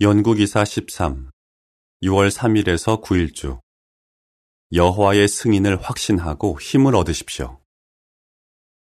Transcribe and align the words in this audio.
연구기사 0.00 0.64
13 0.64 1.28
6월 2.04 2.30
3일에서 2.30 3.02
9일주. 3.02 3.58
여호와의 4.72 5.26
승인을 5.26 5.82
확신하고 5.82 6.60
힘을 6.60 6.94
얻으십시오. 6.94 7.60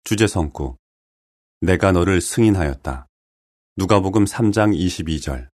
주제성구. 0.05 0.77
내가 1.63 1.91
너를 1.91 2.21
승인하였다. 2.21 3.09
누가복음 3.77 4.25
3장 4.25 4.73
22절. 4.73 5.49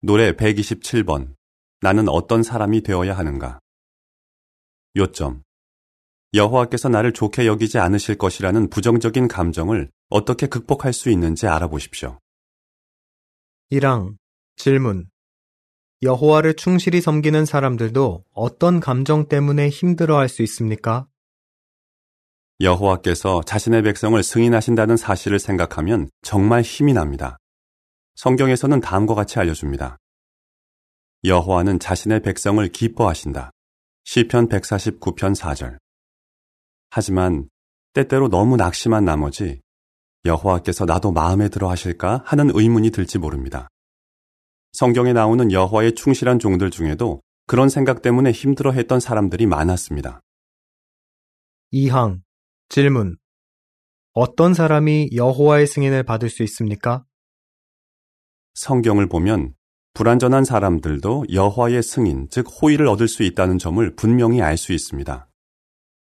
노래 0.00 0.32
127번. 0.32 1.36
나는 1.80 2.08
어떤 2.08 2.42
사람이 2.42 2.82
되어야 2.82 3.16
하는가? 3.16 3.60
요점. 4.96 5.44
여호와께서 6.34 6.88
나를 6.88 7.12
좋게 7.12 7.46
여기지 7.46 7.78
않으실 7.78 8.18
것이라는 8.18 8.68
부정적인 8.68 9.28
감정을 9.28 9.92
어떻게 10.08 10.48
극복할 10.48 10.92
수 10.92 11.08
있는지 11.08 11.46
알아보십시오. 11.46 12.18
1항 13.70 14.16
질문 14.56 15.08
여호와를 16.02 16.54
충실히 16.54 17.00
섬기는 17.00 17.44
사람들도 17.44 18.24
어떤 18.32 18.80
감정 18.80 19.26
때문에 19.28 19.68
힘들어할 19.68 20.28
수 20.28 20.42
있습니까? 20.42 21.06
여호와께서 22.60 23.42
자신의 23.42 23.82
백성을 23.82 24.22
승인하신다는 24.22 24.96
사실을 24.96 25.38
생각하면 25.38 26.08
정말 26.22 26.62
힘이 26.62 26.92
납니다. 26.92 27.38
성경에서는 28.16 28.80
다음과 28.80 29.14
같이 29.14 29.38
알려줍니다. 29.38 29.98
여호와는 31.24 31.78
자신의 31.78 32.20
백성을 32.20 32.66
기뻐하신다. 32.68 33.50
시편 34.04 34.48
149편 34.48 35.34
4절. 35.34 35.78
하지만 36.90 37.48
때때로 37.94 38.28
너무 38.28 38.56
낙심한 38.56 39.04
나머지 39.04 39.60
여호와께서 40.24 40.84
나도 40.84 41.12
마음에 41.12 41.48
들어 41.48 41.70
하실까 41.70 42.22
하는 42.24 42.50
의문이 42.52 42.90
들지 42.90 43.18
모릅니다. 43.18 43.68
성경에 44.74 45.12
나오는 45.12 45.52
여호와의 45.52 45.94
충실한 45.94 46.40
종들 46.40 46.68
중에도 46.68 47.22
그런 47.46 47.68
생각 47.68 48.02
때문에 48.02 48.32
힘들어 48.32 48.72
했던 48.72 48.98
사람들이 48.98 49.46
많았습니다. 49.46 50.20
2항 51.72 52.22
질문 52.68 53.16
어떤 54.14 54.52
사람이 54.52 55.10
여호와의 55.14 55.68
승인을 55.68 56.02
받을 56.02 56.28
수 56.28 56.42
있습니까? 56.42 57.04
성경을 58.54 59.08
보면 59.08 59.54
불완전한 59.92 60.44
사람들도 60.44 61.26
여호와의 61.32 61.80
승인, 61.84 62.26
즉 62.28 62.46
호의를 62.60 62.88
얻을 62.88 63.06
수 63.06 63.22
있다는 63.22 63.58
점을 63.58 63.94
분명히 63.94 64.42
알 64.42 64.56
수 64.56 64.72
있습니다. 64.72 65.28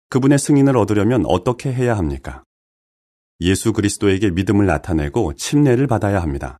그분의 0.09 0.37
승인을 0.41 0.77
얻으려면 0.77 1.25
어떻게 1.27 1.73
해야 1.73 1.97
합니까? 1.97 2.43
예수 3.41 3.73
그리스도에게 3.73 4.33
믿음을 4.33 4.67
나타내고 4.67 5.35
침례를 5.35 5.87
받아야 5.87 6.21
합니다. 6.21 6.59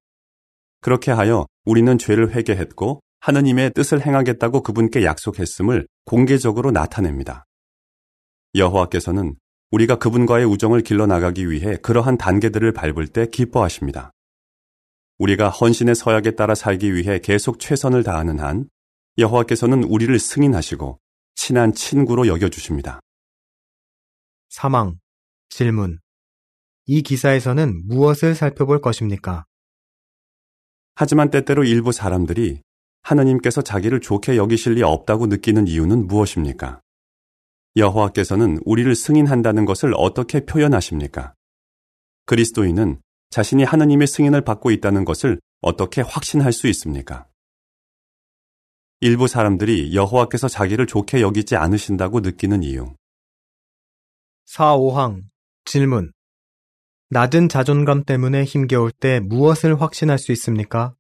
그렇게 0.81 1.11
하여 1.11 1.47
우리는 1.65 1.99
죄를 1.99 2.31
회개했고 2.35 3.01
하느님의 3.21 3.73
뜻을 3.75 4.05
행하겠다고 4.05 4.63
그분께 4.63 5.05
약속했음을 5.05 5.87
공개적으로 6.05 6.71
나타냅니다. 6.71 7.45
여호와께서는 8.55 9.37
우리가 9.71 9.97
그분과의 9.97 10.47
우정을 10.47 10.83
길러나가기 10.83 11.51
위해 11.51 11.77
그러한 11.83 12.17
단계들을 12.17 12.73
밟을 12.73 13.09
때 13.09 13.27
기뻐하십니다. 13.27 14.13
우리가 15.19 15.51
헌신의 15.51 15.95
서약에 15.95 16.33
따라 16.33 16.55
살기 16.55 16.95
위해 16.95 17.19
계속 17.19 17.59
최선을 17.59 18.03
다하는 18.03 18.39
한 18.39 18.69
여호와께서는 19.19 19.85
우리를 19.85 20.17
승인하시고 20.19 20.99
친한 21.35 21.73
친구로 21.73 22.29
여겨주십니다. 22.29 23.01
사망 24.49 24.99
질문 25.51 25.99
이 26.87 27.03
기사에서는 27.03 27.87
무엇을 27.87 28.35
살펴볼 28.35 28.81
것입니까? 28.81 29.45
하지만 31.01 31.31
때때로 31.31 31.63
일부 31.63 31.93
사람들이 31.93 32.61
하느님께서 33.03 33.63
자기를 33.63 34.01
좋게 34.01 34.37
여기실 34.37 34.73
리 34.73 34.83
없다고 34.83 35.29
느끼는 35.29 35.69
이유는 35.69 36.09
무엇입니까? 36.09 36.81
여호와께서는 37.77 38.59
우리를 38.65 38.93
승인한다는 38.97 39.65
것을 39.65 39.93
어떻게 39.97 40.45
표현하십니까? 40.45 41.35
그리스도인은 42.27 43.01
자신이 43.31 43.63
하느님의 43.63 44.09
승인을 44.09 44.41
받고 44.41 44.73
있다는 44.73 45.05
것을 45.05 45.41
어떻게 45.61 46.01
확신할 46.01 46.53
수 46.53 46.67
있습니까? 46.67 47.29
일부 48.99 49.29
사람들이 49.29 49.95
여호와께서 49.95 50.49
자기를 50.49 50.89
좋게 50.89 51.21
여기지 51.21 51.55
않으신다고 51.55 52.19
느끼는 52.19 52.65
이유. 52.65 52.93
4, 54.47 54.77
5항 54.77 55.23
질문 55.65 56.11
낮은 57.11 57.49
자존감 57.49 58.05
때문에 58.05 58.45
힘겨울 58.45 58.93
때 58.93 59.21
무엇을 59.21 59.81
확신할 59.81 60.19
수 60.19 60.31
있습니까? 60.33 60.95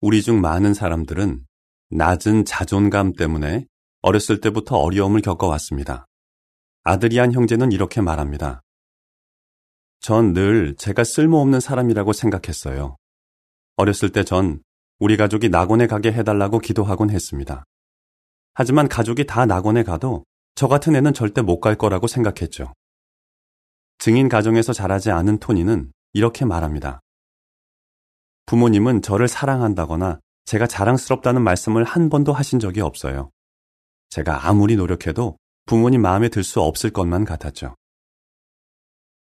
우리 0.00 0.22
중 0.22 0.40
많은 0.40 0.72
사람들은 0.72 1.44
낮은 1.90 2.44
자존감 2.46 3.12
때문에 3.12 3.66
어렸을 4.00 4.40
때부터 4.40 4.76
어려움을 4.76 5.20
겪어왔습니다. 5.20 6.06
아드리안 6.82 7.32
형제는 7.32 7.72
이렇게 7.72 8.00
말합니다. 8.00 8.62
전 10.00 10.32
늘 10.34 10.74
제가 10.76 11.04
쓸모없는 11.04 11.60
사람이라고 11.60 12.12
생각했어요. 12.12 12.96
어렸을 13.76 14.10
때 14.12 14.22
전 14.24 14.60
우리 14.98 15.16
가족이 15.16 15.48
낙원에 15.48 15.86
가게 15.86 16.12
해달라고 16.12 16.58
기도하곤 16.58 17.10
했습니다. 17.10 17.64
하지만 18.54 18.88
가족이 18.88 19.26
다 19.26 19.44
낙원에 19.46 19.82
가도 19.82 20.24
저 20.54 20.68
같은 20.68 20.94
애는 20.96 21.12
절대 21.14 21.42
못 21.42 21.60
갈 21.60 21.74
거라고 21.76 22.06
생각했죠. 22.06 22.72
증인 23.98 24.28
가정에서 24.28 24.72
자라지 24.72 25.10
않은 25.10 25.38
토니는 25.38 25.92
이렇게 26.12 26.44
말합니다. 26.44 27.00
부모님은 28.46 29.02
저를 29.02 29.28
사랑한다거나 29.28 30.20
제가 30.44 30.66
자랑스럽다는 30.66 31.42
말씀을 31.42 31.84
한 31.84 32.10
번도 32.10 32.32
하신 32.32 32.58
적이 32.58 32.82
없어요. 32.82 33.30
제가 34.10 34.46
아무리 34.46 34.76
노력해도 34.76 35.38
부모님 35.66 36.02
마음에 36.02 36.28
들 36.28 36.44
수 36.44 36.60
없을 36.60 36.90
것만 36.90 37.24
같았죠. 37.24 37.74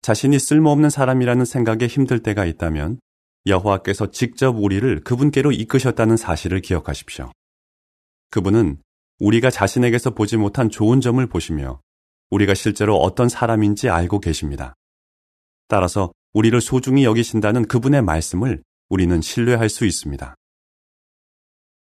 자신이 0.01 0.39
쓸모없는 0.39 0.89
사람이라는 0.89 1.45
생각에 1.45 1.85
힘들 1.85 2.23
때가 2.23 2.45
있다면 2.45 2.99
여호와께서 3.45 4.09
직접 4.09 4.57
우리를 4.57 5.03
그분께로 5.03 5.51
이끄셨다는 5.51 6.17
사실을 6.17 6.61
기억하십시오. 6.61 7.31
그분은 8.31 8.81
우리가 9.19 9.51
자신에게서 9.51 10.11
보지 10.11 10.37
못한 10.37 10.69
좋은 10.71 11.01
점을 11.01 11.23
보시며 11.27 11.79
우리가 12.31 12.53
실제로 12.53 12.95
어떤 12.95 13.29
사람인지 13.29 13.89
알고 13.89 14.19
계십니다. 14.19 14.73
따라서 15.67 16.11
우리를 16.33 16.59
소중히 16.59 17.03
여기신다는 17.03 17.67
그분의 17.67 18.01
말씀을 18.01 18.63
우리는 18.89 19.21
신뢰할 19.21 19.69
수 19.69 19.85
있습니다. 19.85 20.35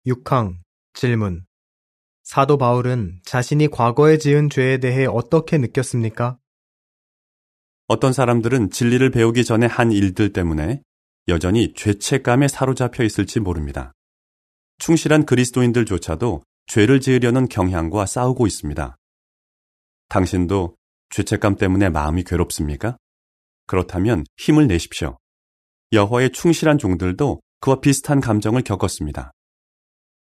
6항 0.06 0.56
질문 0.94 1.44
사도 2.22 2.58
바울은 2.58 3.20
자신이 3.24 3.68
과거에 3.68 4.18
지은 4.18 4.50
죄에 4.50 4.78
대해 4.78 5.06
어떻게 5.06 5.58
느꼈습니까? 5.58 6.38
어떤 7.88 8.12
사람들은 8.12 8.70
진리를 8.70 9.10
배우기 9.10 9.44
전에 9.44 9.66
한 9.66 9.90
일들 9.90 10.32
때문에 10.32 10.82
여전히 11.28 11.72
죄책감에 11.74 12.48
사로잡혀 12.48 13.02
있을지 13.02 13.40
모릅니다. 13.40 13.92
충실한 14.78 15.26
그리스도인들조차도 15.26 16.42
죄를 16.66 17.00
지으려는 17.00 17.48
경향과 17.48 18.06
싸우고 18.06 18.46
있습니다. 18.46 18.96
당신도 20.10 20.76
죄책감 21.08 21.56
때문에 21.56 21.88
마음이 21.88 22.24
괴롭습니까? 22.24 22.98
그렇다면 23.66 24.24
힘을 24.36 24.66
내십시오. 24.66 25.16
여호와의 25.92 26.32
충실한 26.32 26.76
종들도 26.78 27.40
그와 27.60 27.80
비슷한 27.80 28.20
감정을 28.20 28.62
겪었습니다. 28.62 29.32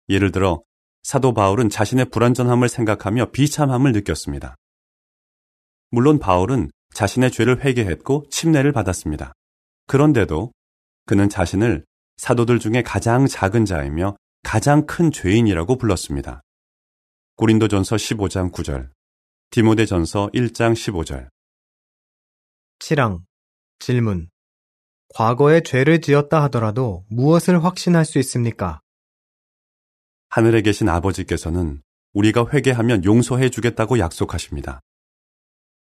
예를 0.09 0.31
들어 0.31 0.63
사도 1.03 1.33
바울은 1.33 1.69
자신의 1.69 2.05
불완전함을 2.05 2.69
생각하며 2.69 3.31
비참함을 3.31 3.91
느꼈습니다. 3.91 4.55
물론 5.91 6.17
바울은 6.17 6.71
자신의 6.93 7.31
죄를 7.31 7.63
회개했고 7.63 8.27
침례를 8.29 8.71
받았습니다. 8.71 9.33
그런데도 9.87 10.51
그는 11.05 11.27
자신을 11.27 11.85
사도들 12.17 12.59
중에 12.59 12.83
가장 12.83 13.27
작은 13.27 13.65
자이며 13.65 14.15
가장 14.43 14.85
큰 14.85 15.11
죄인이라고 15.11 15.77
불렀습니다. 15.77 16.41
고린도전서 17.35 17.95
15장 17.95 18.51
9절, 18.51 18.89
디모데전서 19.53 20.31
1장 20.33 20.73
15절. 20.73 21.29
7항 22.79 23.21
질문 23.77 24.31
과거에 25.13 25.61
죄를 25.61 26.01
지었다 26.01 26.41
하더라도 26.45 27.05
무엇을 27.11 27.63
확신할 27.63 28.03
수 28.03 28.17
있습니까? 28.17 28.81
하늘에 30.29 30.63
계신 30.63 30.89
아버지께서는 30.89 31.83
우리가 32.13 32.47
회개하면 32.51 33.05
용서해 33.05 33.51
주겠다고 33.51 33.99
약속하십니다. 33.99 34.81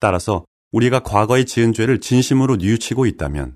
따라서 0.01 0.43
우리가 0.73 0.99
과거에 1.03 1.45
지은 1.45 1.71
죄를 1.71 2.01
진심으로 2.01 2.57
뉘우치고 2.57 3.05
있다면 3.05 3.55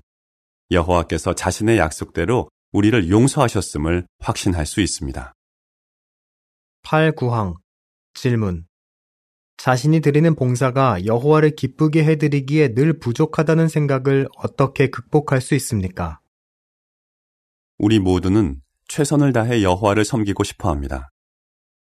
여호와께서 0.70 1.34
자신의 1.34 1.76
약속대로 1.76 2.48
우리를 2.72 3.10
용서하셨음을 3.10 4.06
확신할 4.20 4.64
수 4.64 4.80
있습니다. 4.80 5.34
8, 6.84 7.12
9항 7.12 7.56
질문 8.14 8.66
자신이 9.56 10.00
드리는 10.00 10.34
봉사가 10.34 11.06
여호와를 11.06 11.56
기쁘게 11.56 12.04
해드리기에 12.04 12.74
늘 12.74 12.98
부족하다는 12.98 13.68
생각을 13.68 14.28
어떻게 14.36 14.90
극복할 14.90 15.40
수 15.40 15.54
있습니까? 15.54 16.20
우리 17.78 17.98
모두는 17.98 18.60
최선을 18.88 19.32
다해 19.32 19.62
여호와를 19.62 20.04
섬기고 20.04 20.44
싶어 20.44 20.70
합니다. 20.70 21.10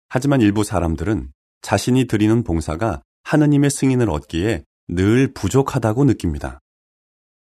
하지만 0.09 0.41
일부 0.41 0.65
사람들은 0.65 1.33
자신이 1.63 2.07
드리는 2.07 2.43
봉사가 2.43 3.03
하느님의 3.25 3.71
승인을 3.71 4.11
얻기에 4.11 4.65
늘 4.89 5.33
부족하다고 5.33 6.05
느낍니다. 6.05 6.61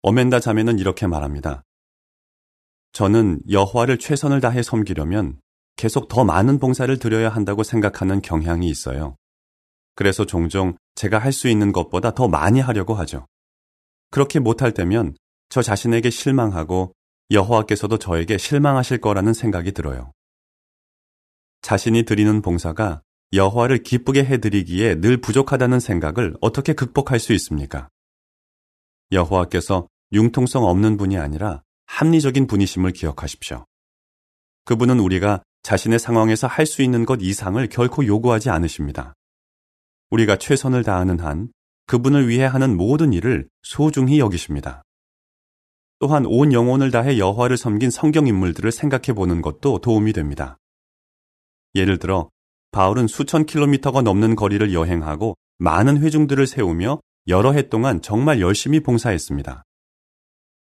어멘다 0.04 0.40
자매는 0.40 0.80
이렇게 0.80 1.08
말합니다. 1.08 1.64
저는 2.92 3.40
여호와를 3.50 3.98
최선을 3.98 4.42
다해 4.42 4.62
섬기려면 4.62 5.40
계속 5.76 6.08
더 6.10 6.24
많은 6.24 6.60
봉사를 6.60 6.96
드려야 7.00 7.30
한다고 7.30 7.64
생각하는 7.64 8.22
경향이 8.22 8.70
있어요. 8.70 9.16
그래서 9.96 10.26
종종 10.26 10.78
제가 10.96 11.20
할 11.20 11.32
수 11.32 11.48
있는 11.48 11.72
것보다 11.72 12.12
더 12.12 12.28
많이 12.28 12.60
하려고 12.60 12.94
하죠. 12.96 13.28
그렇게 14.12 14.40
못할 14.40 14.74
때면 14.74 15.16
저 15.50 15.62
자신에게 15.62 16.10
실망하고 16.10 16.94
여호와께서도 17.32 17.98
저에게 17.98 18.38
실망하실 18.38 19.00
거라는 19.00 19.34
생각이 19.34 19.72
들어요. 19.72 20.12
자신이 21.62 22.04
드리는 22.04 22.42
봉사가 22.42 23.02
여호와를 23.34 23.84
기쁘게 23.84 24.26
해드리기에 24.26 24.96
늘 25.02 25.18
부족하다는 25.18 25.80
생각을 25.80 26.36
어떻게 26.42 26.74
극복할 26.74 27.20
수 27.20 27.34
있습니까? 27.34 27.90
여호와께서 29.12 29.88
융통성 30.12 30.64
없는 30.66 30.98
분이 30.98 31.18
아니라 31.18 31.64
합리적인 31.86 32.48
분이심을 32.48 32.92
기억하십시오. 32.92 33.66
그분은 34.66 35.00
우리가 35.00 35.44
자신의 35.64 36.00
상황에서 36.00 36.48
할 36.48 36.66
수 36.66 36.82
있는 36.82 37.06
것 37.06 37.20
이상을 37.22 37.68
결코 37.70 38.06
요구하지 38.06 38.50
않으십니다. 38.50 39.14
우리가 40.10 40.38
최선을 40.38 40.84
다하는 40.84 41.20
한 41.20 41.52
그분을 41.88 42.30
위해 42.30 42.46
하는 42.46 42.78
모든 42.78 43.14
일을 43.14 43.48
소중히 43.62 44.20
여기십니다. 44.20 44.84
또한 46.00 46.26
온 46.26 46.52
영혼을 46.54 46.92
다해 46.92 47.18
여호와를 47.18 47.58
섬긴 47.58 47.90
성경 47.90 48.28
인물들을 48.28 48.72
생각해 48.72 49.14
보는 49.16 49.42
것도 49.42 49.80
도움이 49.80 50.14
됩니다. 50.14 50.58
예를 51.76 51.98
들어 51.98 52.30
바울은 52.72 53.08
수천 53.08 53.46
킬로미터가 53.46 54.02
넘는 54.02 54.36
거리를 54.36 54.74
여행하고 54.74 55.36
많은 55.60 56.02
회중들을 56.02 56.46
세우며 56.48 57.00
여러 57.28 57.54
해 57.54 57.70
동안 57.70 58.02
정말 58.02 58.42
열심히 58.42 58.80
봉사했습니다. 58.82 59.64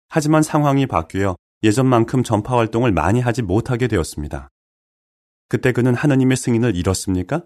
하지만 0.09 0.41
상황이 0.41 0.87
바뀌어 0.87 1.35
예전만큼 1.63 2.23
전파 2.23 2.57
활동을 2.57 2.91
많이 2.91 3.19
하지 3.19 3.41
못하게 3.41 3.87
되었습니다. 3.87 4.49
그때 5.49 5.71
그는 5.71 5.93
하느님의 5.93 6.37
승인을 6.37 6.75
잃었습니까? 6.75 7.43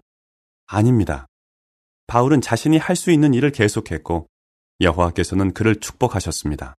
아닙니다. 0.66 1.26
바울은 2.12 2.42
자신이 2.42 2.76
할 2.76 2.94
수 2.94 3.10
있는 3.10 3.32
일을 3.32 3.52
계속했고 3.52 4.28
여호와께서는 4.82 5.54
그를 5.54 5.76
축복하셨습니다. 5.76 6.74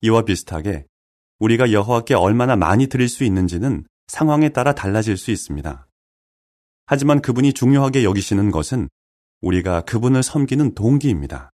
이와 0.00 0.22
비슷하게 0.22 0.86
우리가 1.40 1.72
여호와께 1.72 2.14
얼마나 2.14 2.56
많이 2.56 2.86
드릴 2.86 3.10
수 3.10 3.24
있는지는 3.24 3.86
상황에 4.06 4.48
따라 4.48 4.74
달라질 4.74 5.18
수 5.18 5.30
있습니다. 5.30 5.86
하지만 6.86 7.20
그분이 7.20 7.52
중요하게 7.52 8.02
여기시는 8.04 8.50
것은 8.50 8.88
우리가 9.42 9.82
그분을 9.82 10.22
섬기는 10.22 10.74
동기입니다. 10.74 11.50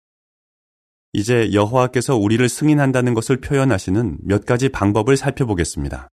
이제 1.13 1.51
여호와께서 1.51 2.17
우리를 2.17 2.47
승인한다는 2.47 3.15
것을 3.15 3.41
표현하시는 3.41 4.19
몇 4.21 4.45
가지 4.45 4.69
방법을 4.69 5.17
살펴보겠습니다. 5.17 6.07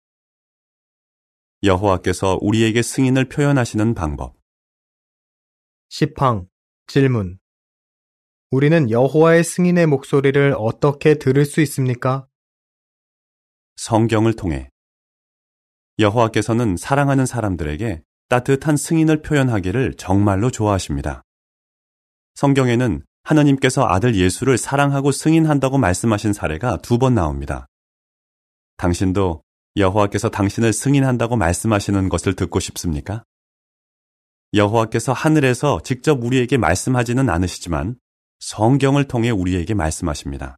여호와께서 1.63 2.37
우리에게 2.39 2.81
승인을 2.81 3.27
표현하시는 3.27 3.93
방법. 3.93 4.44
시팡 5.89 6.47
질문 6.87 7.37
우리는 8.51 8.89
여호와의 8.89 9.43
승인의 9.43 9.87
목소리를 9.87 10.55
어떻게 10.57 11.15
들을 11.15 11.45
수 11.45 11.61
있습니까? 11.61 12.27
성경을 13.77 14.35
통해 14.35 14.69
여호와께서는 15.99 16.77
사랑하는 16.77 17.25
사람들에게 17.25 18.01
따뜻한 18.29 18.77
승인을 18.77 19.21
표현하기를 19.21 19.95
정말로 19.97 20.49
좋아하십니다. 20.49 21.21
성경에는 22.35 23.03
하나님께서 23.23 23.87
아들 23.87 24.15
예수를 24.15 24.57
사랑하고 24.57 25.11
승인한다고 25.11 25.77
말씀하신 25.77 26.33
사례가 26.33 26.77
두 26.77 26.97
번 26.97 27.15
나옵니다. 27.15 27.67
당신도 28.77 29.41
여호와께서 29.77 30.29
당신을 30.29 30.73
승인한다고 30.73 31.35
말씀하시는 31.37 32.09
것을 32.09 32.35
듣고 32.35 32.59
싶습니까? 32.59 33.23
여호와께서 34.53 35.13
하늘에서 35.13 35.81
직접 35.83 36.23
우리에게 36.23 36.57
말씀하지는 36.57 37.29
않으시지만 37.29 37.95
성경을 38.39 39.05
통해 39.05 39.29
우리에게 39.29 39.73
말씀하십니다. 39.73 40.57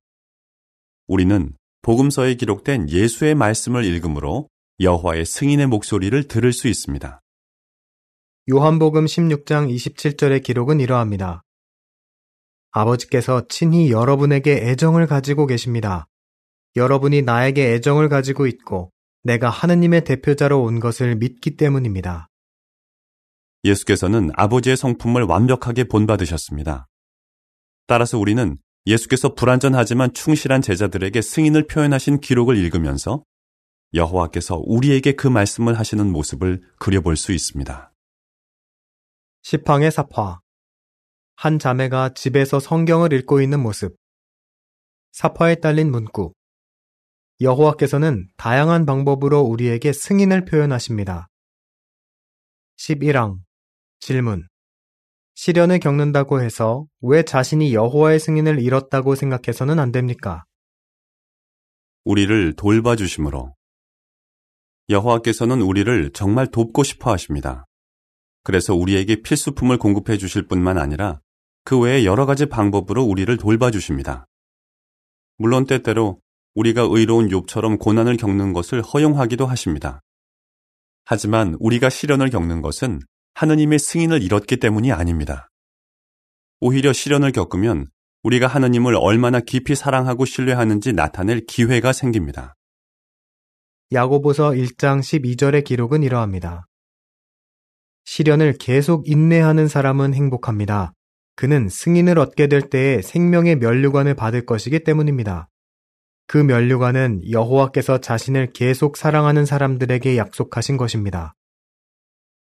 우리는 1.08 1.54
복음서에 1.82 2.36
기록된 2.36 2.90
예수의 2.90 3.36
말씀을 3.36 3.86
읽음으로 3.86 4.50
여호와의 4.80 5.26
승인의 5.26 5.68
목소리를 5.68 6.28
들을 6.28 6.54
수 6.54 6.68
있습니다. 6.68 7.22
요한복음 8.50 9.06
16장 9.06 9.74
27절의 9.74 10.44
기록은 10.44 10.80
이러합니다. 10.80 11.44
아버지께서 12.72 13.48
친히 13.48 13.92
여러분에게 13.92 14.70
애정을 14.70 15.08
가지고 15.08 15.48
계십니다. 15.48 16.08
여러분이 16.76 17.24
나에게 17.24 17.74
애정을 17.74 18.08
가지고 18.10 18.46
있고 18.48 18.92
내가 19.24 19.50
하느님의 19.50 20.04
대표자로 20.04 20.62
온 20.62 20.80
것을 20.80 21.16
믿기 21.16 21.58
때문입니다. 21.58 22.30
예수께서는 23.64 24.32
아버지의 24.36 24.78
성품을 24.78 25.24
완벽하게 25.24 25.86
본받으셨습니다. 25.86 26.88
따라서 27.88 28.18
우리는 28.18 28.58
예수께서 28.86 29.34
불완전하지만 29.34 30.14
충실한 30.14 30.62
제자들에게 30.62 31.22
승인을 31.22 31.68
표현하신 31.68 32.22
기록을 32.22 32.58
읽으면서 32.58 33.24
여호와께서 33.94 34.62
우리에게 34.66 35.14
그 35.14 35.28
말씀을 35.28 35.78
하시는 35.78 36.10
모습을 36.12 36.62
그려볼 36.80 37.18
수 37.18 37.32
있습니다. 37.32 37.94
시팡의 39.42 39.92
사파 39.92 40.42
한 41.36 41.60
자매가 41.60 42.14
집에서 42.16 42.60
성경을 42.60 43.14
읽고 43.14 43.42
있는 43.42 43.62
모습 43.62 43.96
사파에 45.12 45.56
딸린 45.56 45.92
문구 45.92 46.34
여호와께서는 47.40 48.30
다양한 48.38 48.86
방법으로 48.86 49.42
우리에게 49.42 49.94
승인을 49.94 50.46
표현하십니다. 50.46 51.28
11항 52.78 53.47
질문 54.00 54.48
시련을 55.36 55.80
겪는다고 55.80 56.42
해서 56.42 56.88
왜 57.02 57.24
자신이 57.24 57.74
여호와의 57.74 58.20
승인을 58.20 58.60
잃었다고 58.60 59.16
생각해서는 59.16 59.80
안 59.80 59.92
됩니까? 59.92 60.46
우리를 62.06 62.56
돌봐 62.56 62.96
주심으로 62.96 63.54
여호와께서는 64.90 65.62
우리를 65.62 66.12
정말 66.14 66.48
돕고 66.48 66.84
싶어 66.84 67.12
하십니다. 67.12 67.66
그래서 68.44 68.74
우리에게 68.74 69.22
필수품을 69.22 69.78
공급해 69.78 70.18
주실 70.18 70.48
뿐만 70.48 70.78
아니라 70.78 71.20
그 71.66 71.78
외에 71.78 72.06
여러 72.06 72.26
가지 72.26 72.46
방법으로 72.46 73.04
우리를 73.04 73.36
돌봐 73.38 73.72
주십니다. 73.72 74.26
물론 75.38 75.66
때때로 75.66 76.22
우리가 76.56 76.88
의로운 76.90 77.28
욥처럼 77.28 77.78
고난을 77.78 78.18
겪는 78.18 78.54
것을 78.54 78.82
허용하기도 78.82 79.46
하십니다. 79.46 80.02
하지만 81.04 81.56
우리가 81.60 81.90
시련을 81.90 82.30
겪는 82.30 82.62
것은 82.62 83.02
하느님의 83.38 83.78
승인을 83.78 84.24
잃었기 84.24 84.58
때문이 84.58 84.92
아닙니다. 84.92 85.48
오히려 86.60 86.92
시련을 86.92 87.32
겪으면 87.32 87.86
우리가 88.24 88.48
하느님을 88.48 88.96
얼마나 88.96 89.40
깊이 89.40 89.76
사랑하고 89.76 90.26
신뢰하는지 90.26 90.94
나타낼 90.94 91.46
기회가 91.46 91.94
생깁니다. 91.94 92.56
야고보서 93.92 94.54
1장 94.54 95.02
12절의 95.02 95.66
기록은 95.66 96.02
이러합니다. 96.02 96.66
시련을 98.06 98.58
계속 98.58 99.08
인내하는 99.08 99.68
사람은 99.68 100.16
행복합니다. 100.16 100.94
그는 101.36 101.70
승인을 101.70 102.18
얻게 102.18 102.48
될 102.48 102.64
때에 102.64 103.04
생명의 103.04 103.58
면류관을 103.58 104.16
받을 104.16 104.48
것이기 104.48 104.84
때문입니다. 104.84 105.48
그 106.26 106.40
면류관은 106.40 107.30
여호와께서 107.30 108.00
자신을 108.00 108.54
계속 108.54 108.98
사랑하는 108.98 109.46
사람들에게 109.46 110.18
약속하신 110.18 110.78
것입니다. 110.78 111.36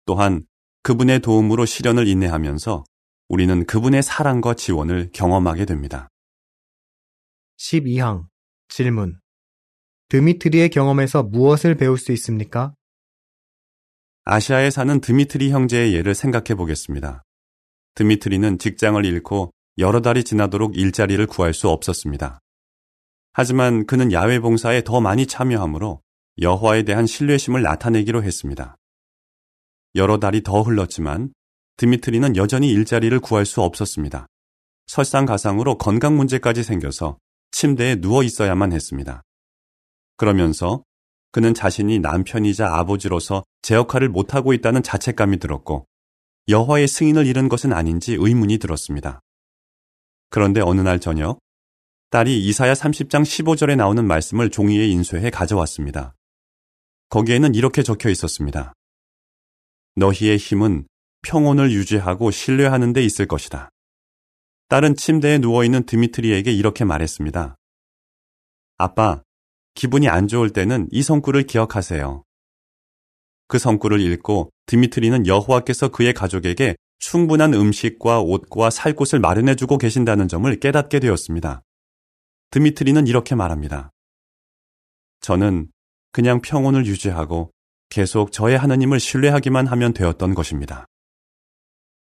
또한 0.06 0.46
그분의 0.86 1.20
도움으로 1.22 1.65
시련을 1.65 2.08
인내하면서 2.08 2.84
우리는 3.30 3.65
그분의 3.65 4.04
사랑과 4.04 4.54
지원을 4.54 5.10
경험하게 5.13 5.65
됩니다. 5.65 6.10
12항 7.58 8.27
질문 8.68 9.20
드미트리의 10.10 10.70
경험에서 10.70 11.24
무엇을 11.24 11.74
배울 11.74 11.98
수 11.98 12.12
있습니까? 12.12 12.75
아시아에 14.25 14.70
사는 14.70 15.01
드미트리 15.01 15.50
형제의 15.50 15.96
예를 15.96 16.13
생각해 16.13 16.54
보겠습니다. 16.56 17.24
드미트리는 17.96 18.60
직장을 18.60 19.04
잃고 19.04 19.51
여러 19.80 20.01
달이 20.01 20.24
지나도록 20.24 20.77
일자리를 20.77 21.25
구할 21.25 21.56
수 21.56 21.68
없었습니다. 21.70 22.38
하지만 23.34 23.88
그는 23.88 24.12
야외 24.12 24.39
봉사에 24.39 24.84
더 24.84 25.01
많이 25.01 25.25
참여하므로 25.25 26.04
여호와에 26.42 26.84
대한 26.84 27.08
신뢰심을 27.08 27.63
나타내기로 27.63 28.22
했습니다. 28.22 28.77
여러 29.95 30.19
달이 30.19 30.43
더 30.43 30.61
흘렀지만 30.61 31.33
드미트리는 31.77 32.35
여전히 32.35 32.69
일자리를 32.69 33.17
구할 33.21 33.45
수 33.45 33.61
없었습니다. 33.61 34.27
설상가상으로 34.87 35.77
건강 35.77 36.15
문제까지 36.17 36.63
생겨서 36.63 37.17
침대에 37.51 37.95
누워 37.95 38.23
있어야만 38.23 38.73
했습니다. 38.73 39.23
그러면서 40.17 40.83
그는 41.31 41.53
자신이 41.53 41.99
남편이자 41.99 42.75
아버지로서 42.75 43.43
제 43.61 43.75
역할을 43.75 44.09
못하고 44.09 44.53
있다는 44.53 44.83
자책감이 44.83 45.39
들었고 45.39 45.85
여호와의 46.47 46.87
승인을 46.87 47.25
잃은 47.25 47.49
것은 47.49 47.73
아닌지 47.73 48.15
의문이 48.19 48.57
들었습니다. 48.59 49.21
그런데 50.29 50.61
어느 50.61 50.81
날 50.81 50.99
저녁 50.99 51.39
딸이 52.11 52.45
이사야 52.45 52.73
30장 52.73 53.23
15절에 53.23 53.75
나오는 53.75 54.05
말씀을 54.05 54.49
종이에 54.49 54.87
인쇄해 54.87 55.29
가져왔습니다. 55.29 56.13
거기에는 57.09 57.55
이렇게 57.55 57.83
적혀 57.83 58.09
있었습니다. 58.09 58.75
너희의 59.95 60.37
힘은 60.37 60.87
평온을 61.23 61.71
유지하고 61.71 62.31
신뢰하는 62.31 62.93
데 62.93 63.03
있을 63.03 63.25
것이다. 63.25 63.69
딸은 64.67 64.95
침대에 64.95 65.37
누워있는 65.37 65.85
드미트리에게 65.85 66.51
이렇게 66.51 66.85
말했습니다. 66.85 67.55
아빠, 68.77 69.23
기분이 69.73 70.09
안 70.09 70.27
좋을 70.27 70.51
때는 70.51 70.87
이 70.91 71.01
성구를 71.01 71.43
기억하세요. 71.43 72.23
그 73.47 73.59
성구를 73.59 74.01
읽고 74.01 74.49
드미트리는 74.65 75.27
여호와께서 75.27 75.89
그의 75.89 76.13
가족에게 76.13 76.75
충분한 76.99 77.53
음식과 77.53 78.21
옷과 78.21 78.69
살 78.69 78.93
곳을 78.93 79.19
마련해 79.19 79.55
주고 79.55 79.77
계신다는 79.77 80.27
점을 80.27 80.53
깨닫게 80.59 80.99
되었습니다. 80.99 81.61
드미트리는 82.51 83.05
이렇게 83.07 83.35
말합니다. 83.35 83.91
저는 85.21 85.69
그냥 86.11 86.41
평온을 86.41 86.85
유지하고 86.85 87.51
계속 87.89 88.32
저의 88.32 88.58
하나님을 88.58 89.00
신뢰하기만 89.00 89.68
하면 89.68 89.94
되었던 89.94 90.34
것입니다. 90.34 90.86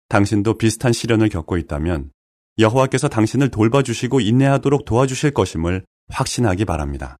당신도 0.08 0.58
비슷한 0.58 0.92
시련을 0.92 1.28
겪고 1.28 1.56
있다면 1.56 2.10
여호와께서 2.58 3.08
당신을 3.08 3.50
돌봐주시고 3.50 4.20
인내하도록 4.20 4.84
도와주실 4.84 5.32
것임을 5.32 5.84
확신하기 6.08 6.64
바랍니다. 6.64 7.16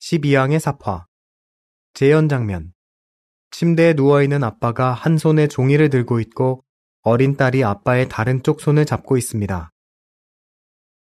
12항의 0.00 0.58
사파 0.58 1.06
재연 1.94 2.28
장면 2.28 2.72
침대에 3.50 3.94
누워있는 3.94 4.44
아빠가 4.44 4.92
한 4.92 5.18
손에 5.18 5.48
종이를 5.48 5.90
들고 5.90 6.20
있고 6.20 6.64
어린 7.02 7.36
딸이 7.36 7.64
아빠의 7.64 8.08
다른 8.08 8.42
쪽 8.42 8.60
손을 8.60 8.84
잡고 8.84 9.16
있습니다. 9.16 9.70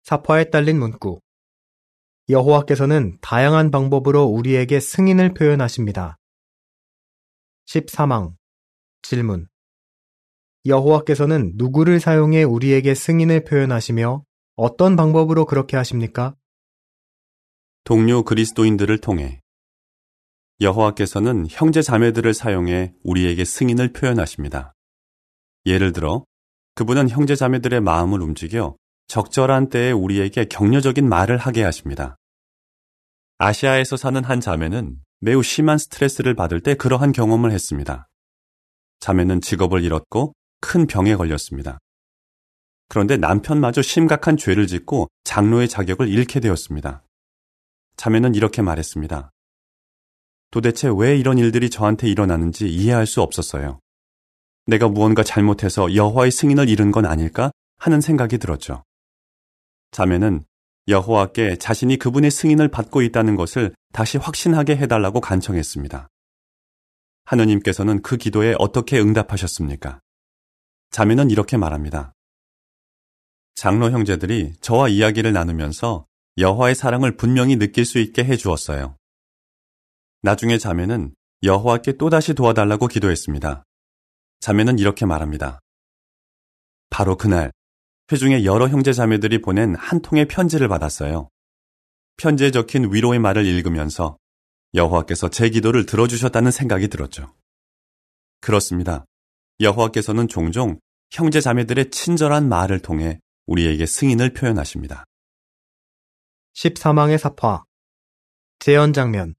사파에 0.05 0.51
딸린 0.51 0.79
문구 0.79 1.21
여호와께서는 2.29 3.19
다양한 3.21 3.71
방법으로 3.71 4.25
우리에게 4.25 4.81
승인을 4.81 5.35
표현하십니다. 5.35 6.19
13항 7.67 8.35
질문 9.03 9.49
여호와께서는 10.67 11.55
누구를 11.57 11.99
사용해 11.99 12.45
우리에게 12.45 12.95
승인을 12.95 13.45
표현하시며 13.45 14.25
어떤 14.55 14.95
방법으로 14.95 15.45
그렇게 15.45 15.77
하십니까? 15.77 16.37
동료 17.85 18.23
그리스도인들을 18.23 18.99
통해 18.99 19.41
여호와께서는 20.61 21.47
형제 21.51 21.83
자매들을 21.83 22.33
사용해 22.33 22.95
우리에게 23.03 23.45
승인을 23.45 23.93
표현하십니다. 23.93 24.73
예를 25.67 25.93
들어 25.93 26.25
그분은 26.77 27.09
형제 27.09 27.35
자매들의 27.35 27.81
마음을 27.81 28.23
움직여 28.23 28.77
적절한 29.13 29.69
때에 29.69 29.93
우리에게 29.93 30.47
격려적인 30.47 31.07
말을 31.07 31.37
하게 31.37 31.65
하십니다. 31.65 32.17
아시아에서 33.37 33.99
사는 33.99 34.25
한 34.25 34.41
자매는 34.41 34.97
매우 35.21 35.43
심한 35.43 35.77
스트레스를 35.77 36.35
받을 36.35 36.61
때 36.61 36.75
그러한 36.75 37.13
경험을 37.13 37.53
했습니다. 37.53 38.09
자매는 39.01 39.43
직업을 39.43 39.85
잃었고 39.85 40.33
큰 40.63 40.87
병에 40.87 41.15
걸렸습니다. 41.15 41.79
그런데 42.89 43.19
남편마저 43.19 43.83
심각한 43.83 44.39
죄를 44.39 44.67
짓고 44.67 45.09
장로의 45.25 45.69
자격을 45.69 46.09
잃게 46.09 46.41
되었습니다. 46.41 47.05
자매는 47.99 48.35
이렇게 48.35 48.63
말했습니다. 48.63 49.31
도대체 50.51 50.89
왜 50.91 51.19
이런 51.19 51.37
일들이 51.37 51.69
저한테 51.69 52.09
일어나는지 52.09 52.67
이해할 52.67 53.07
수 53.07 53.21
없었어요. 53.21 53.79
내가 54.65 54.89
무언가 54.89 55.23
잘못해서 55.23 55.95
여호와의 55.95 56.31
승인을 56.31 56.71
잃은 56.71 56.93
건 56.93 57.05
아닐까 57.05 57.53
하는 57.77 58.01
생각이 58.01 58.39
들었죠. 58.39 58.83
자매는 59.93 60.43
여호와께 60.89 61.57
자신이 61.57 61.99
그분의 61.99 62.31
승인을 62.31 62.69
받고 62.69 63.03
있다는 63.03 63.37
것을 63.37 63.75
다시 63.93 64.19
확신하게 64.19 64.77
해달라고 64.77 65.21
간청했습니다. 65.21 66.09
하느님께서는 67.25 68.03
그 68.03 68.17
기도에 68.17 68.55
어떻게 68.59 68.99
응답하셨습니까? 68.99 70.01
자매는 70.91 71.31
이렇게 71.31 71.57
말합니다. 71.57 72.13
장로 73.55 73.91
형제들이 73.91 74.55
저와 74.61 74.89
이야기를 74.89 75.33
나누면서 75.33 76.07
여호와의 76.39 76.75
사랑을 76.75 77.17
분명히 77.17 77.57
느낄 77.57 77.85
수 77.85 77.99
있게 77.99 78.25
해 78.25 78.37
주었어요. 78.37 78.97
나중에 80.23 80.57
자매는 80.57 81.15
여호와께 81.43 81.99
또다시 81.99 82.35
도와달라고 82.35 82.89
기도했습니다. 82.89 83.65
자매는 84.41 84.79
이렇게 84.79 85.05
말합니다. 85.05 85.61
바로 86.91 87.17
그날 87.17 87.53
회중의 88.11 88.45
여러 88.45 88.69
형제 88.69 88.93
자매들이 88.93 89.41
보낸 89.41 89.75
한 89.75 90.01
통의 90.01 90.27
편지를 90.27 90.69
받았어요. 90.69 91.29
편지에 92.17 92.51
적힌 92.51 92.93
위로의 92.93 93.19
말을 93.19 93.47
읽으면서 93.47 94.17
여호와께서 94.75 95.29
제 95.29 95.51
기도를 95.51 95.87
들어주셨다는 95.87 96.51
생각이 96.51 96.89
들었죠. 96.89 97.35
그렇습니다. 98.41 99.05
여호와께서는 99.61 100.29
종종 100.29 100.79
형제 101.11 101.41
자매들의 101.41 101.91
친절한 101.91 102.49
말을 102.49 102.81
통해 102.81 103.21
우리에게 103.47 103.87
승인을 103.87 104.33
표현하십니다. 104.33 105.05
13항의 106.55 107.19
사파 107.19 107.65
재현 108.59 108.93
장면 108.93 109.35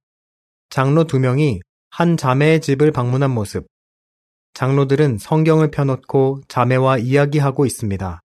장로 0.69 1.05
두 1.05 1.19
명이 1.19 1.61
한 1.89 2.17
자매의 2.17 2.61
집을 2.61 2.91
방문한 2.91 3.31
모습 3.31 3.67
장로들은 4.53 5.17
성경을 5.17 5.71
펴놓고 5.71 6.41
자매와 6.47 6.99
이야기하고 6.99 7.65
있습니다. 7.65 8.22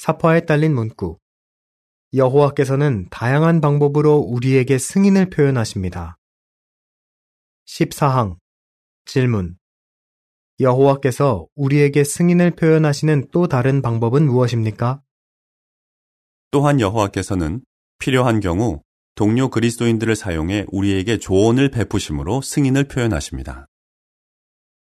사파에 0.00 0.46
딸린 0.46 0.72
문구 0.74 1.18
여호와께서는 2.14 3.08
다양한 3.10 3.60
방법으로 3.60 4.16
우리에게 4.16 4.78
승인을 4.78 5.28
표현하십니다. 5.28 6.16
14항 7.66 8.38
질문 9.04 9.58
여호와께서 10.58 11.48
우리에게 11.54 12.04
승인을 12.04 12.52
표현하시는 12.52 13.28
또 13.30 13.46
다른 13.46 13.82
방법은 13.82 14.24
무엇입니까? 14.24 15.02
또한 16.50 16.80
여호와께서는 16.80 17.60
필요한 17.98 18.40
경우 18.40 18.82
동료 19.14 19.50
그리스도인들을 19.50 20.16
사용해 20.16 20.64
우리에게 20.68 21.18
조언을 21.18 21.70
베푸심으로 21.70 22.40
승인을 22.40 22.84
표현하십니다. 22.84 23.66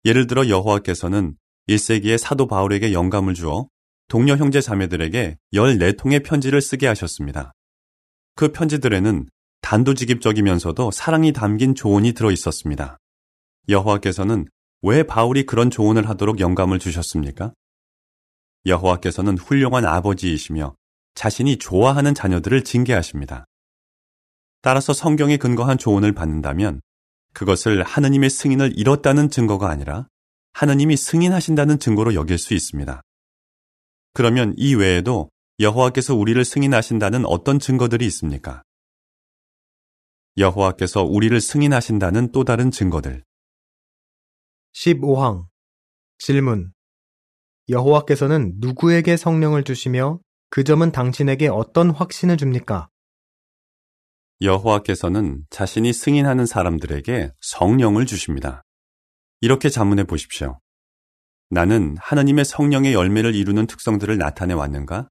예를 0.04 0.26
들어 0.26 0.46
여호와께서는 0.46 1.38
1세기의 1.70 2.18
사도 2.18 2.46
바울에게 2.46 2.92
영감을 2.92 3.32
주어 3.32 3.70
동료 4.08 4.36
형제 4.36 4.60
자매들에게 4.60 5.36
14통의 5.52 6.24
편지를 6.24 6.60
쓰게 6.60 6.86
하셨습니다. 6.86 7.52
그 8.36 8.52
편지들에는 8.52 9.28
단도직입적이면서도 9.62 10.92
사랑이 10.92 11.32
담긴 11.32 11.74
조언이 11.74 12.12
들어 12.12 12.30
있었습니다. 12.30 12.98
여호와께서는 13.68 14.46
왜 14.82 15.02
바울이 15.02 15.44
그런 15.44 15.70
조언을 15.70 16.08
하도록 16.08 16.38
영감을 16.38 16.78
주셨습니까? 16.78 17.52
여호와께서는 18.64 19.38
훌륭한 19.38 19.84
아버지이시며 19.84 20.76
자신이 21.14 21.58
좋아하는 21.58 22.14
자녀들을 22.14 22.62
징계하십니다. 22.62 23.46
따라서 24.62 24.92
성경에 24.92 25.36
근거한 25.36 25.78
조언을 25.78 26.12
받는다면 26.12 26.80
그것을 27.32 27.82
하느님의 27.82 28.30
승인을 28.30 28.78
잃었다는 28.78 29.30
증거가 29.30 29.68
아니라 29.68 30.06
하느님이 30.52 30.96
승인하신다는 30.96 31.78
증거로 31.80 32.14
여길 32.14 32.38
수 32.38 32.54
있습니다. 32.54 33.02
그러면 34.16 34.54
이 34.56 34.74
외에도 34.74 35.28
여호와께서 35.60 36.14
우리를 36.14 36.42
승인하신다는 36.42 37.26
어떤 37.26 37.58
증거들이 37.58 38.06
있습니까? 38.06 38.62
여호와께서 40.38 41.02
우리를 41.02 41.38
승인하신다는 41.38 42.32
또 42.32 42.42
다른 42.42 42.70
증거들. 42.70 43.22
15항 44.72 45.48
질문 46.16 46.72
여호와께서는 47.68 48.54
누구에게 48.56 49.18
성령을 49.18 49.64
주시며 49.64 50.20
그 50.48 50.64
점은 50.64 50.92
당신에게 50.92 51.48
어떤 51.48 51.90
확신을 51.90 52.38
줍니까? 52.38 52.88
여호와께서는 54.40 55.44
자신이 55.50 55.92
승인하는 55.92 56.46
사람들에게 56.46 57.32
성령을 57.42 58.06
주십니다. 58.06 58.62
이렇게 59.42 59.68
자문해 59.68 60.04
보십시오. 60.04 60.58
나는 61.48 61.96
하나님의 62.00 62.44
성령의 62.44 62.92
열매를 62.92 63.34
이루는 63.34 63.66
특성들을 63.66 64.18
나타내 64.18 64.52
왔는가? 64.54 65.08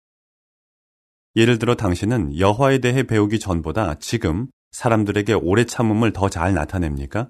예를 1.35 1.59
들어 1.59 1.75
당신은 1.75 2.37
여호와에 2.37 2.79
대해 2.79 3.03
배우기 3.03 3.39
전보다 3.39 3.95
지금 3.99 4.47
사람들에게 4.71 5.33
오래 5.33 5.65
참음을 5.65 6.11
더 6.13 6.29
잘 6.29 6.53
나타냅니까? 6.53 7.29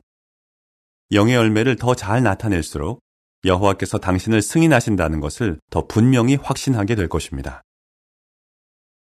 영의 1.12 1.36
열매를 1.36 1.76
더 1.76 1.94
잘 1.94 2.24
나타낼수록 2.24 3.02
여호와께서 3.46 4.00
당신을 4.00 4.42
승인하신다는 4.42 5.20
것을 5.20 5.60
더 5.70 5.86
분명히 5.86 6.36
확신하게 6.36 6.96
될 6.96 7.08
것입니다. 7.08 7.62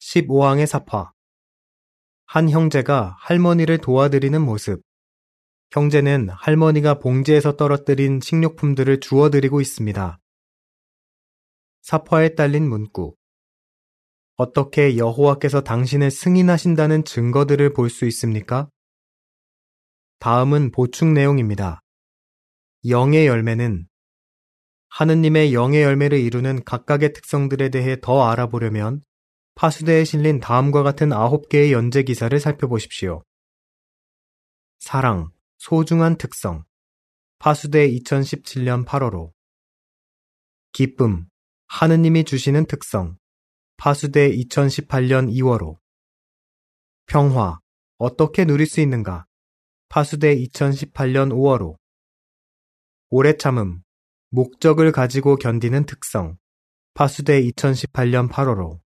15항의 0.01 0.67
사파 0.67 1.13
한 2.27 2.51
형제가 2.51 3.17
할머니를 3.21 3.79
도와드리는 3.79 4.43
모습. 4.43 4.83
형제는 5.75 6.29
할머니가 6.29 7.01
봉지에서 7.01 7.57
떨어뜨린 7.57 8.21
식료품들을 8.21 9.01
주워드리고 9.01 9.61
있습니다. 9.61 10.21
사파에 11.83 12.37
딸린 12.37 12.69
문구. 12.69 13.17
어떻게 14.37 14.97
여호와께서 14.97 15.63
당신을 15.63 16.13
승인하신다는 16.13 17.05
증거들을 17.05 17.73
볼 17.73 17.91
수 17.91 18.07
있습니까? 18.07 18.69
다음은 20.21 20.71
보충 20.71 21.13
내용입니다. 21.13 21.83
영의 22.89 23.27
열매는 23.27 23.89
하느님의 24.91 25.55
영의 25.55 25.83
열매를 25.83 26.21
이루는 26.21 26.63
각각의 26.63 27.13
특성들에 27.15 27.71
대해 27.71 27.97
더 28.01 28.31
알아보려면 28.31 29.03
파수대에 29.57 30.05
실린 30.05 30.39
다음과 30.39 30.85
같은 30.85 31.13
아홉 31.13 31.49
개의 31.49 31.73
연재 31.73 32.05
기사를 32.05 32.39
살펴보십시오. 32.39 33.25
사랑, 34.79 35.34
소중한 35.67 36.19
특성. 36.19 36.63
파수대 37.39 37.89
2017년 37.89 38.85
8월호. 38.85 39.33
기쁨, 40.73 41.25
하느님이 41.69 42.25
주시는 42.25 42.67
특성. 42.67 43.17
파수대 43.79 44.31
2018년 44.31 45.33
2월호. 45.33 45.79
평화, 47.07 47.61
어떻게 47.97 48.45
누릴 48.45 48.67
수 48.67 48.83
있는가? 48.83 49.25
파수대 49.89 50.37
2018년 50.37 51.33
5월호. 51.33 51.79
오래 53.09 53.35
참음, 53.35 53.83
목적을 54.33 54.93
가지고 54.93 55.37
견디는 55.37 55.87
특성. 55.87 56.37
파수대 56.93 57.41
2018년 57.41 58.31
8월호. 58.31 58.81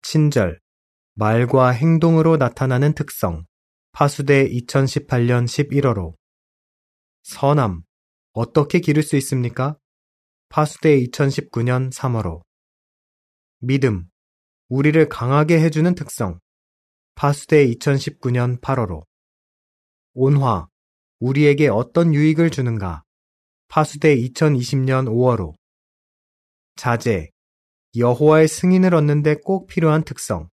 친절, 0.00 0.58
말과 1.14 1.72
행동으로 1.72 2.38
나타나는 2.38 2.94
특성. 2.94 3.44
파수대 3.94 4.48
2018년 4.48 5.44
11월호. 5.44 6.16
선함, 7.24 7.82
어떻게 8.32 8.80
기를 8.80 9.02
수 9.02 9.16
있습니까? 9.16 9.76
파수대 10.48 10.98
2019년 10.98 11.92
3월호. 11.92 12.40
믿음, 13.58 14.08
우리를 14.70 15.08
강하게 15.10 15.60
해주는 15.60 15.94
특성. 15.94 16.40
파수대 17.16 17.66
2019년 17.66 18.62
8월호. 18.62 19.04
온화, 20.14 20.68
우리에게 21.20 21.68
어떤 21.68 22.14
유익을 22.14 22.48
주는가. 22.48 23.02
파수대 23.68 24.16
2020년 24.16 25.06
5월호. 25.06 25.54
자제, 26.76 27.28
여호와의 27.94 28.48
승인을 28.48 28.94
얻는데 28.94 29.34
꼭 29.44 29.66
필요한 29.66 30.02
특성. 30.02 30.48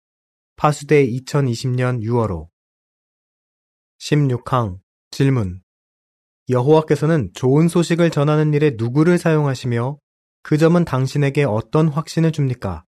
파수대 0.56 1.06
2020년 1.06 2.02
6월호. 2.02 2.55
16항 4.00 4.80
질문. 5.12 5.62
여호와께서는 6.50 7.32
좋은 7.34 7.68
소식을 7.68 8.12
전하는 8.12 8.54
일에 8.54 8.72
누구를 8.78 9.18
사용하시며 9.18 9.98
그 10.44 10.58
점은 10.58 10.86
당신에게 10.86 11.44
어떤 11.44 11.88
확신을 11.88 12.32
줍니까? 12.32 12.86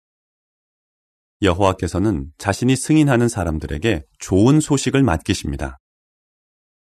여호와께서는 1.42 2.32
자신이 2.38 2.76
승인하는 2.76 3.28
사람들에게 3.28 4.04
좋은 4.18 4.60
소식을 4.60 5.02
맡기십니다. 5.02 5.78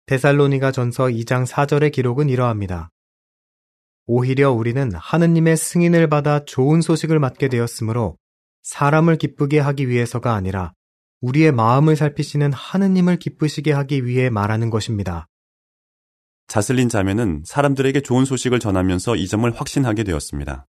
데살로니가 0.06 0.72
전서 0.72 1.04
2장 1.04 1.46
4절의 1.46 1.92
기록은 1.92 2.28
이러합니다. 2.28 2.90
오히려 4.06 4.50
우리는 4.50 4.90
하느님의 4.92 5.56
승인을 5.56 6.08
받아 6.08 6.44
좋은 6.44 6.80
소식을 6.80 7.20
맡게 7.20 7.48
되었으므로 7.48 8.16
사람을 8.62 9.16
기쁘게 9.18 9.60
하기 9.60 9.88
위해서가 9.88 10.34
아니라 10.34 10.72
우리의 11.20 11.52
마음을 11.52 11.96
살피시는 11.96 12.52
하느님을 12.52 13.18
기쁘시게 13.18 13.72
하기 13.72 14.06
위해 14.06 14.30
말하는 14.30 14.70
것입니다. 14.70 15.26
자슬린 16.48 16.88
자매는 16.88 17.44
사람들에게 17.46 18.00
좋은 18.00 18.24
소식을 18.24 18.58
전하면서 18.58 19.14
이 19.14 19.28
점을 19.28 19.48
확신하게 19.48 20.02
되었습니다. 20.02 20.66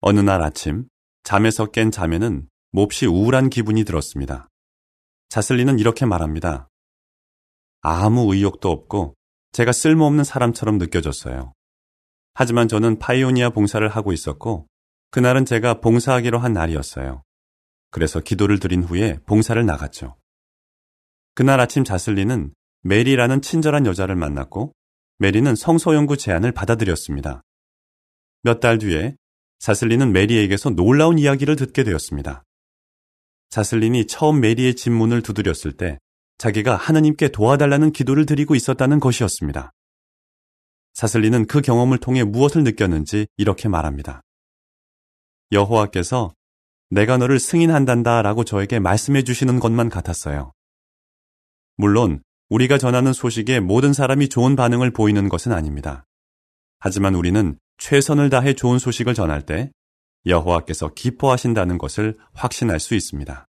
어느 0.00 0.20
날 0.20 0.40
아침 0.42 0.84
잠에서 1.24 1.66
깬 1.66 1.90
자매는 1.90 2.46
몹시 2.70 3.06
우울한 3.06 3.50
기분이 3.50 3.84
들었습니다. 3.84 4.48
자슬리는 5.30 5.80
이렇게 5.80 6.06
말합니다. 6.06 6.68
아무 7.80 8.32
의욕도 8.32 8.70
없고 8.70 9.16
제가 9.50 9.72
쓸모없는 9.72 10.22
사람처럼 10.22 10.78
느껴졌어요. 10.78 11.54
하지만 12.34 12.68
저는 12.68 13.00
파이오니아 13.00 13.50
봉사를 13.50 13.86
하고 13.88 14.12
있었고 14.12 14.68
그날은 15.10 15.44
제가 15.44 15.80
봉사하기로 15.80 16.38
한 16.38 16.52
날이었어요. 16.52 17.23
그래서 17.94 18.18
기도를 18.18 18.58
드린 18.58 18.82
후에 18.82 19.20
봉사를 19.24 19.64
나갔죠. 19.64 20.16
그날 21.36 21.60
아침 21.60 21.84
자슬리는 21.84 22.52
메리라는 22.82 23.40
친절한 23.40 23.86
여자를 23.86 24.16
만났고 24.16 24.72
메리는 25.18 25.54
성소 25.54 25.94
연구 25.94 26.16
제안을 26.16 26.50
받아들였습니다. 26.50 27.42
몇 28.42 28.58
달 28.58 28.78
뒤에 28.78 29.14
자슬리는 29.60 30.12
메리에게서 30.12 30.70
놀라운 30.70 31.20
이야기를 31.20 31.54
듣게 31.54 31.84
되었습니다. 31.84 32.42
자슬린이 33.50 34.08
처음 34.08 34.40
메리의 34.40 34.74
집문을 34.74 35.22
두드렸을 35.22 35.70
때 35.76 36.00
자기가 36.38 36.74
하느님께 36.74 37.28
도와달라는 37.28 37.92
기도를 37.92 38.26
드리고 38.26 38.56
있었다는 38.56 38.98
것이었습니다. 38.98 39.70
사슬리는 40.94 41.46
그 41.46 41.60
경험을 41.60 41.98
통해 41.98 42.24
무엇을 42.24 42.64
느꼈는지 42.64 43.28
이렇게 43.36 43.68
말합니다. 43.68 44.20
여호와께서 45.52 46.34
내가 46.90 47.16
너를 47.16 47.38
승인한단다 47.38 48.22
라고 48.22 48.44
저에게 48.44 48.78
말씀해 48.78 49.22
주시는 49.22 49.60
것만 49.60 49.88
같았어요. 49.88 50.52
물론 51.76 52.22
우리가 52.48 52.78
전하는 52.78 53.12
소식에 53.12 53.60
모든 53.60 53.92
사람이 53.92 54.28
좋은 54.28 54.54
반응을 54.54 54.92
보이는 54.92 55.28
것은 55.28 55.52
아닙니다. 55.52 56.04
하지만 56.78 57.14
우리는 57.14 57.58
최선을 57.78 58.30
다해 58.30 58.54
좋은 58.54 58.78
소식을 58.78 59.14
전할 59.14 59.42
때 59.42 59.72
여호와께서 60.26 60.94
기뻐하신다는 60.94 61.78
것을 61.78 62.16
확신할 62.32 62.80
수 62.80 62.94
있습니다. 62.94 63.46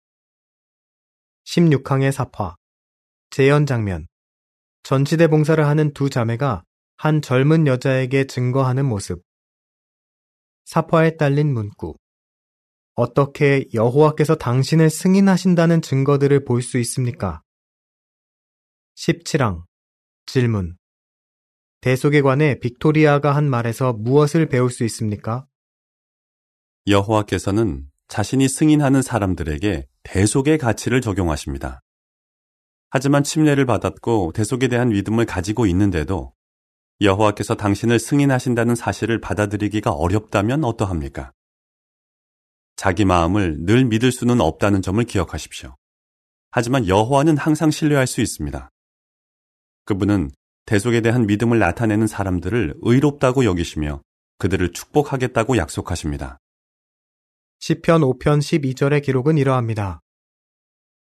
16항의 1.47 2.13
사파 2.13 2.57
재연 3.31 3.67
장면 3.67 4.07
전치대 4.83 5.29
봉사를 5.29 5.65
하는 5.65 5.93
두 5.93 6.11
자매가 6.11 6.65
한 6.97 7.23
젊은 7.23 7.67
여자에게 7.67 8.27
증거하는 8.27 8.85
모습 8.85 9.23
사파에 10.65 11.17
딸린 11.17 11.53
문구 11.53 11.97
어떻게 13.01 13.65
여호와께서 13.73 14.35
당신을 14.35 14.91
승인하신다는 14.91 15.81
증거들을 15.81 16.45
볼 16.45 16.61
수 16.61 16.79
있습니까? 16.81 17.43
17항 18.95 19.63
질문 20.27 20.77
대속에 21.81 22.21
관해 22.21 22.59
빅토리아가 22.61 23.35
한 23.35 23.49
말에서 23.49 23.95
무엇을 23.95 24.51
배울 24.51 24.71
수 24.71 24.85
있습니까? 24.85 25.47
여호와께서는 26.87 27.87
자신이 28.09 28.49
승인하는 28.49 29.01
사람들에게 29.01 29.87
대속의 30.03 30.59
가치를 30.59 31.01
적용하십니다. 31.01 31.81
하지만 32.91 33.23
침례를 33.23 33.65
받았고 33.65 34.33
대속에 34.33 34.69
대한 34.69 34.91
믿음을 34.91 35.25
가지고 35.25 35.65
있는데도 35.65 36.35
여호와께서 37.01 37.55
당신을 37.55 37.99
승인하신다는 37.99 38.75
사실을 38.75 39.23
받아들이기가 39.23 39.91
어렵다면 39.91 40.65
어떠합니까? 40.65 41.33
자기 42.77 43.05
마음을 43.05 43.57
늘 43.61 43.85
믿을 43.85 44.13
수는 44.13 44.41
없다는 44.41 44.83
점을 44.83 45.03
기억하십시오. 45.05 45.77
하지만 46.51 46.87
여호와는 46.87 47.37
항상 47.37 47.71
신뢰할 47.71 48.07
수 48.07 48.21
있습니다. 48.21 48.71
그분은 49.85 50.31
대속에 50.67 51.01
대한 51.01 51.27
믿음을 51.27 51.59
나타내는 51.59 52.07
사람들을 52.07 52.75
의롭다고 52.81 53.45
여기시며 53.45 54.03
그들을 54.39 54.73
축복하겠다고 54.73 55.57
약속하십니다. 55.57 56.39
시편 57.61 58.01
5편 58.01 58.39
12절의 58.39 59.03
기록은 59.03 59.37
이러합니다. 59.37 60.01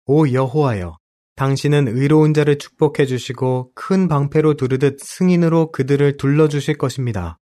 오 0.06 0.30
여호와여 0.30 0.98
당신은 1.36 1.88
의로운 1.88 2.34
자를 2.34 2.58
축복해 2.58 3.06
주시고 3.06 3.72
큰 3.74 4.08
방패로 4.08 4.56
두르듯 4.56 5.00
승인으로 5.00 5.72
그들을 5.72 6.18
둘러 6.18 6.48
주실 6.48 6.78
것입니다. 6.78 7.40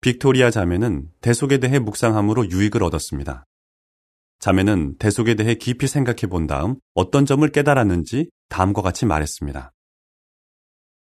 빅토리아 0.00 0.50
자매는 0.50 1.10
대속에 1.20 1.58
대해 1.58 1.80
묵상함으로 1.80 2.50
유익을 2.50 2.84
얻었습니다. 2.84 3.44
자매는 4.38 4.96
대속에 4.98 5.34
대해 5.34 5.56
깊이 5.56 5.88
생각해 5.88 6.28
본 6.30 6.46
다음 6.46 6.76
어떤 6.94 7.26
점을 7.26 7.46
깨달았는지 7.48 8.30
다음과 8.48 8.82
같이 8.82 9.06
말했습니다. 9.06 9.72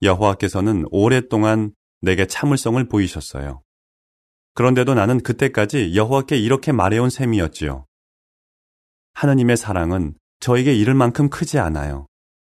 여호와께서는 0.02 0.86
오랫동안 0.92 1.74
내게 2.02 2.26
참을성을 2.26 2.86
보이셨어요. 2.90 3.62
그런데도 4.56 4.94
나는 4.94 5.22
그때까지 5.22 5.96
여호와께 5.96 6.38
이렇게 6.38 6.74
말해온 6.74 7.10
셈이었지요. 7.10 7.86
하느님의 9.14 9.56
사랑은 9.56 10.16
저에게 10.42 10.74
이를 10.74 10.96
만큼 10.96 11.30
크지 11.30 11.60
않아요. 11.60 12.08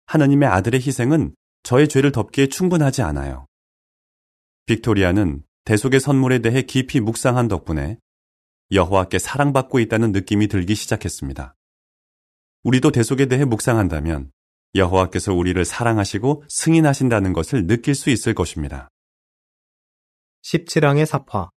하느님의 0.07 0.49
아들의 0.49 0.79
희생은 0.81 1.35
저의 1.61 1.87
죄를 1.87 2.11
덮기에 2.11 2.47
충분하지 2.47 3.03
않아요. 3.03 3.45
빅토리아는 4.65 5.43
대속의 5.65 5.99
선물에 5.99 6.39
대해 6.39 6.61
깊이 6.61 6.99
묵상한 6.99 7.47
덕분에 7.47 7.97
여호와께 8.71 9.19
사랑받고 9.19 9.79
있다는 9.79 10.11
느낌이 10.11 10.47
들기 10.47 10.75
시작했습니다. 10.75 11.55
우리도 12.63 12.91
대속에 12.91 13.27
대해 13.27 13.45
묵상한다면 13.45 14.31
여호와께서 14.75 15.33
우리를 15.33 15.63
사랑하시고 15.63 16.43
승인하신다는 16.49 17.33
것을 17.33 17.67
느낄 17.67 17.95
수 17.95 18.09
있을 18.09 18.33
것입니다. 18.33 18.89
17항의 20.43 21.05
사파 21.05 21.49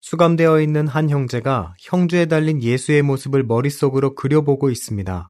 수감되어 0.00 0.60
있는 0.60 0.88
한 0.88 1.10
형제가 1.10 1.74
형주에 1.80 2.26
달린 2.26 2.60
예수의 2.60 3.02
모습을 3.02 3.44
머릿속으로 3.44 4.16
그려보고 4.16 4.70
있습니다. 4.70 5.28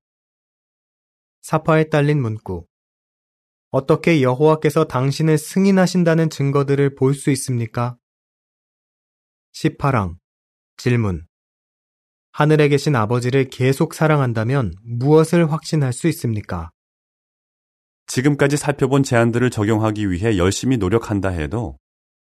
사파에 1.42 1.90
딸린 1.90 2.22
문구 2.22 2.64
어떻게 3.72 4.20
여호와께서 4.20 4.84
당신을 4.84 5.38
승인하신다는 5.38 6.28
증거들을 6.28 6.94
볼 6.94 7.14
수 7.14 7.30
있습니까? 7.30 7.96
18항 9.54 10.16
질문 10.76 11.26
하늘에 12.32 12.68
계신 12.68 12.94
아버지를 12.94 13.48
계속 13.48 13.94
사랑한다면 13.94 14.74
무엇을 14.82 15.50
확신할 15.50 15.94
수 15.94 16.06
있습니까? 16.08 16.70
지금까지 18.08 18.58
살펴본 18.58 19.04
제안들을 19.04 19.48
적용하기 19.48 20.10
위해 20.10 20.36
열심히 20.36 20.76
노력한다 20.76 21.30
해도 21.30 21.78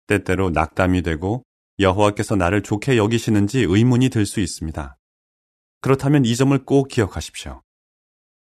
때때로 0.07 0.50
낙담이 0.50 1.02
되고 1.02 1.42
여호와께서 1.81 2.37
나를 2.37 2.62
좋게 2.62 2.96
여기시는지 2.96 3.62
의문이 3.68 4.11
들 4.11 4.26
수 4.26 4.38
있습니다. 4.38 4.96
그렇다면 5.81 6.24
이 6.24 6.37
점을 6.37 6.57
꼭 6.64 6.87
기억하십시오. 6.87 7.62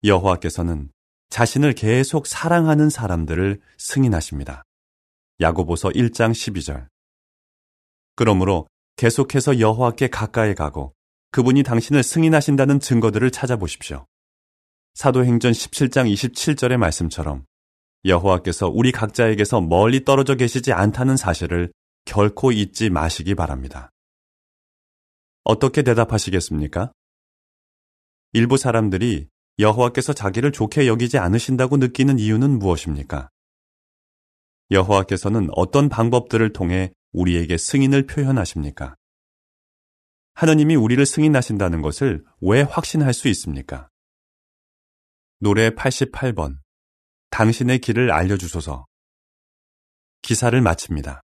여호와께서는 0.05 0.91
자신을 1.31 1.75
계속 1.75 2.27
사랑하는 2.27 2.91
사람들을 2.91 3.61
승인하십니다. 3.77 4.65
야고보서 5.41 5.91
1장 5.91 6.33
12절. 6.33 6.89
그러므로 8.17 8.67
계속해서 8.97 9.61
여호와께 9.61 10.09
가까이 10.09 10.55
가고 10.55 10.95
그분이 11.31 11.63
당신을 11.63 12.03
승인하신다는 12.03 12.81
증거들을 12.81 13.31
찾아보십시오. 13.31 14.07
사도행전 14.95 15.53
17장 15.53 16.13
27절의 16.13 16.77
말씀처럼 16.79 17.45
여호와께서 18.05 18.69
우리 18.69 18.91
각자에게서 18.91 19.61
멀리 19.61 20.05
떨어져 20.05 20.35
계시지 20.35 20.73
않다는 20.73 21.17
사실을 21.17 21.73
결코 22.05 22.51
잊지 22.51 22.91
마시기 22.91 23.35
바랍니다. 23.35 23.91
어떻게 25.45 25.83
대답하시겠습니까? 25.83 26.93
일부 28.33 28.57
사람들이 28.57 29.29
여호와께서 29.59 30.13
자기를 30.13 30.53
좋게 30.53 30.87
여기지 30.87 31.19
않으신다고 31.19 31.79
느끼는 31.79 32.19
이유는 32.19 32.59
무엇입니까? 32.59 33.29
여호와께서는 34.71 35.49
어떤 35.53 35.89
방법들을 35.89 36.53
통해 36.53 36.93
우리에게 37.13 37.57
승인을 37.57 38.07
표현하십니까? 38.07 38.95
하느님이 40.35 40.77
우리를 40.77 41.05
승인하신다는 41.05 41.83
것을 41.83 42.25
왜 42.41 42.63
확신할 42.63 43.13
수 43.13 43.27
있습니까? 43.29 43.89
노래 45.41 45.71
88번 45.71 46.59
당신의 47.31 47.81
길을 47.81 48.13
알려주소서 48.13 48.87
기사를 50.23 50.61
마칩니다. 50.61 51.23